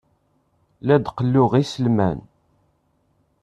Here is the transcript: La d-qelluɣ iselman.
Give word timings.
La 0.85 0.95
d-qelluɣ 0.97 1.51
iselman. 1.61 2.19